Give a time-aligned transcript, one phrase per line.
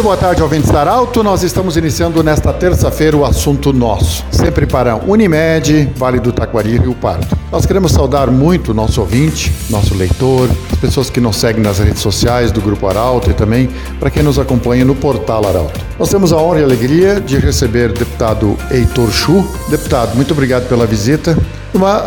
[0.00, 1.22] Muito boa tarde, ouvintes da Arauto.
[1.22, 4.24] Nós estamos iniciando nesta terça-feira o assunto nosso.
[4.30, 7.26] Sempre para Unimed, Vale do Taquari e Rio Pardo.
[7.52, 12.00] Nós queremos saudar muito nosso ouvinte, nosso leitor, as pessoas que nos seguem nas redes
[12.00, 15.78] sociais do Grupo Arauto e também para quem nos acompanha no portal Arauto.
[15.98, 19.46] Nós temos a honra e a alegria de receber o deputado Heitor Chu.
[19.68, 21.36] Deputado, muito obrigado pela visita.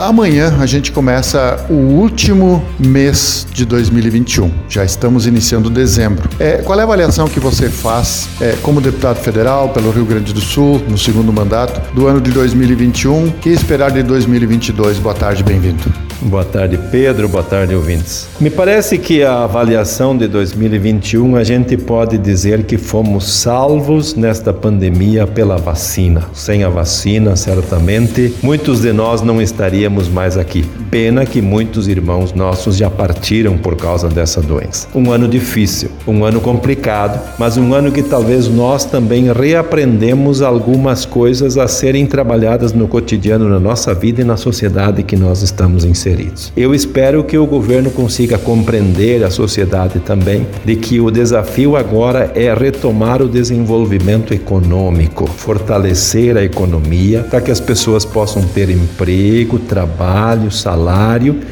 [0.02, 4.52] Amanhã a gente começa o último mês de 2021.
[4.68, 6.30] Já estamos iniciando dezembro.
[6.40, 10.34] É, qual é a avaliação que você faz é, como deputado federal pelo Rio Grande
[10.34, 13.32] do Sul, no segundo mandato, do ano de 2021?
[13.42, 15.00] que esperar de 2022?
[15.00, 16.13] Boa tarde, bem-vindo.
[16.26, 17.28] Boa tarde, Pedro.
[17.28, 18.28] Boa tarde, ouvintes.
[18.40, 24.54] Me parece que a avaliação de 2021 a gente pode dizer que fomos salvos nesta
[24.54, 26.24] pandemia pela vacina.
[26.34, 30.66] Sem a vacina, certamente, muitos de nós não estaríamos mais aqui.
[30.94, 34.88] Pena que muitos irmãos nossos já partiram por causa dessa doença.
[34.94, 41.04] Um ano difícil, um ano complicado, mas um ano que talvez nós também reaprendemos algumas
[41.04, 45.84] coisas a serem trabalhadas no cotidiano, na nossa vida e na sociedade que nós estamos
[45.84, 46.54] inseridos.
[46.56, 52.32] Eu espero que o governo consiga compreender a sociedade também de que o desafio agora
[52.36, 59.58] é retomar o desenvolvimento econômico, fortalecer a economia para que as pessoas possam ter emprego,
[59.58, 60.83] trabalho, salário,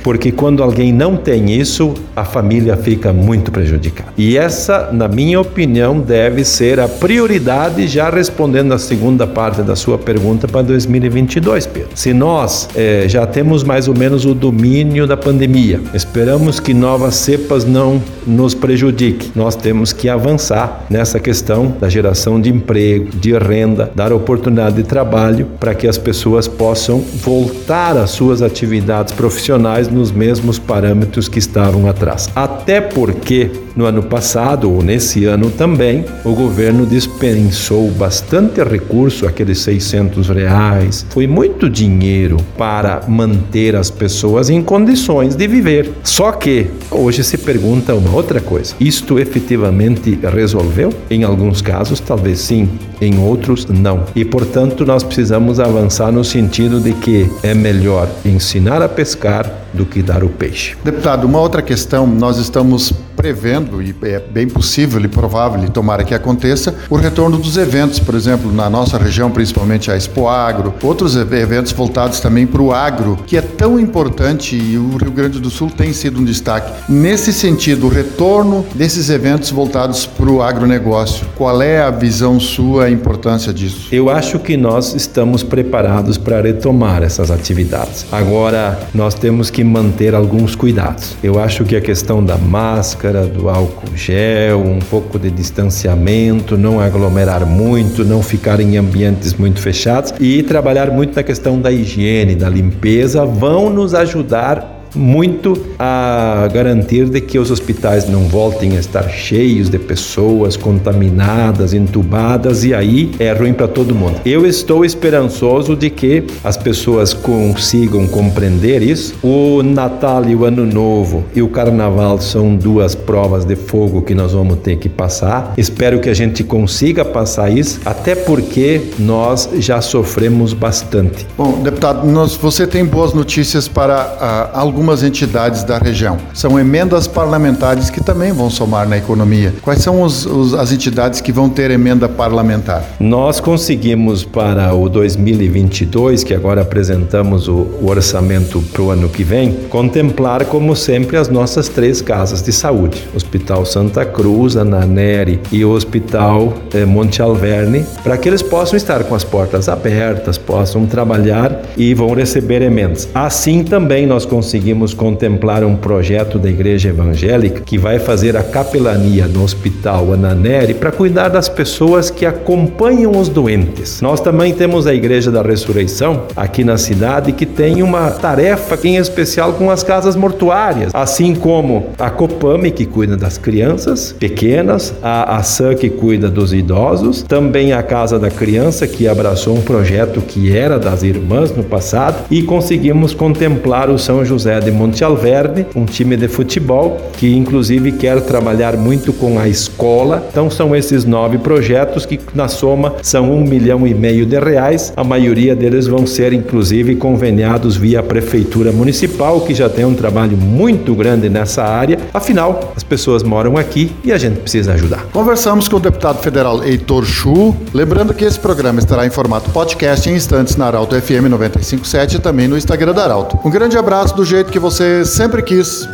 [0.04, 4.12] porque quando alguém não tem isso, a família fica muito prejudicada.
[4.18, 9.76] E essa, na minha opinião, deve ser a prioridade, já respondendo a segunda parte da
[9.76, 11.90] sua pergunta para 2022, Pedro.
[11.96, 15.80] Se nós eh, já temos mais ou menos o domínio da pandemia.
[15.94, 19.32] Esperamos que novas cepas não nos prejudiquem.
[19.36, 24.84] Nós temos que avançar nessa questão da geração de emprego, de renda, dar oportunidade de
[24.84, 31.40] trabalho para que as pessoas possam voltar às suas atividades profissionais nos mesmos parâmetros que
[31.40, 32.30] estavam atrás.
[32.36, 39.60] Até porque no ano passado, ou nesse ano também, o governo dispensou bastante recurso, aqueles
[39.60, 41.06] 600 reais.
[41.10, 45.92] Foi muito dinheiro para manter as pessoas em condições de viver.
[46.04, 50.94] Só que hoje se pergunta uma outra coisa: isto efetivamente resolveu?
[51.10, 52.70] Em alguns casos, talvez sim,
[53.02, 54.06] em outros, não.
[54.16, 59.86] E portanto, nós precisamos avançar no sentido de que é melhor ensinar a pescar do
[59.86, 60.76] que dar o peixe.
[60.84, 66.04] Deputado, uma outra questão, nós estamos prevendo, e é bem possível e provável, e tomara
[66.04, 70.74] que aconteça, o retorno dos eventos, por exemplo, na nossa região, principalmente a Expo Agro,
[70.82, 75.40] outros eventos voltados também para o agro, que é tão importante e o Rio Grande
[75.40, 76.72] do Sul tem sido um destaque.
[76.90, 82.86] Nesse sentido, o retorno desses eventos voltados para o agronegócio, qual é a visão sua,
[82.86, 83.88] a importância disso?
[83.92, 88.04] Eu acho que nós estamos preparados para retomar essas atividades.
[88.12, 91.16] Agora, nós temos que manter alguns cuidados.
[91.22, 96.80] Eu acho que a questão da máscara, do álcool gel, um pouco de distanciamento, não
[96.80, 102.36] aglomerar muito, não ficar em ambientes muito fechados e trabalhar muito na questão da higiene,
[102.36, 108.80] da limpeza, vão nos ajudar muito a garantir de que os hospitais não voltem a
[108.80, 114.20] estar cheios de pessoas contaminadas, entubadas e aí é ruim para todo mundo.
[114.26, 119.16] Eu estou esperançoso de que as pessoas consigam compreender isso.
[119.24, 124.14] O Natal e o Ano Novo e o Carnaval são duas provas de fogo que
[124.14, 125.54] nós vamos ter que passar.
[125.58, 131.26] Espero que a gente consiga passar isso, até porque nós já sofremos bastante.
[131.38, 136.18] Bom, deputado, nós, você tem boas notícias para uh, alguns algumas entidades da região.
[136.34, 139.54] São emendas parlamentares que também vão somar na economia.
[139.62, 142.84] Quais são os, os, as entidades que vão ter emenda parlamentar?
[143.00, 149.24] Nós conseguimos para o 2022, que agora apresentamos o, o orçamento para o ano que
[149.24, 155.64] vem, contemplar, como sempre, as nossas três casas de saúde: Hospital Santa Cruz, Ananeri e
[155.64, 160.88] o Hospital eh, Monte Alverne, para que eles possam estar com as portas abertas, possam
[160.88, 163.08] trabalhar e vão receber emendas.
[163.14, 168.44] Assim também nós conseguimos conseguimos contemplar um projeto da Igreja Evangélica que vai fazer a
[168.44, 174.02] capelania no Hospital Ananeri para cuidar das pessoas que acompanham os doentes.
[174.02, 178.96] Nós também temos a Igreja da Ressurreição aqui na cidade que tem uma tarefa em
[178.96, 185.36] especial com as casas mortuárias, assim como a Copame que cuida das crianças pequenas, a
[185.36, 190.56] ASAN que cuida dos idosos, também a Casa da Criança que abraçou um projeto que
[190.56, 195.86] era das irmãs no passado e conseguimos contemplar o São José comunidade Monte Alverde, um
[195.86, 200.26] time de futebol que inclusive quer trabalhar muito com a escola.
[200.30, 204.94] Então são esses nove projetos que na soma são um milhão e meio de reais.
[204.96, 210.38] A maioria deles vão ser inclusive conveniados via prefeitura municipal, que já tem um trabalho
[210.38, 211.98] muito grande nessa área.
[212.14, 215.06] Afinal, as pessoas moram aqui e a gente precisa ajudar.
[215.12, 220.10] Conversamos com o deputado federal Heitor Chu, lembrando que esse programa estará em formato podcast
[220.10, 223.40] em instantes na Arauto FM 957 e também no Instagram da Arauto.
[223.44, 225.88] Um grande abraço do jeito que você sempre quis.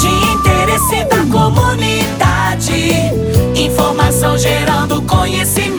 [0.00, 2.72] De interesse da comunidade,
[3.56, 5.71] informação gerando conhecimento.